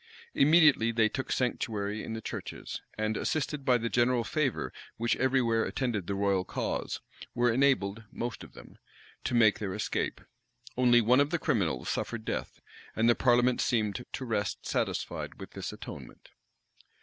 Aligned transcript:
Immediately 0.33 0.91
they 0.91 1.09
took 1.09 1.31
sanctuary 1.31 2.03
in 2.03 2.13
the 2.13 2.23
churches; 2.23 2.81
and, 2.97 3.15
assisted 3.15 3.63
by 3.63 3.77
the 3.77 3.87
general 3.87 4.23
favor 4.23 4.73
which 4.97 5.15
every 5.17 5.43
where 5.43 5.63
attended 5.63 6.07
the 6.07 6.15
royal 6.15 6.43
cause, 6.43 7.01
were 7.35 7.53
enabled, 7.53 8.05
most 8.11 8.43
of 8.43 8.53
them, 8.53 8.79
to 9.23 9.35
make 9.35 9.59
their 9.59 9.75
escape. 9.75 10.19
Only 10.75 11.01
one 11.01 11.19
of 11.19 11.29
the 11.29 11.37
criminals 11.37 11.87
suffered 11.87 12.25
death; 12.25 12.63
and 12.95 13.07
the 13.07 13.13
parliament 13.13 13.61
seemed 13.61 14.03
to 14.13 14.25
rest 14.25 14.65
satisfied 14.65 15.35
with 15.39 15.51
this 15.51 15.71
atonement. 15.71 16.29